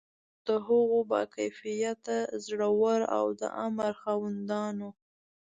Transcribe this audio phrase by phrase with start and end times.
[0.45, 4.89] د هغو با کفایته، زړه ور او د امر خاوندانو.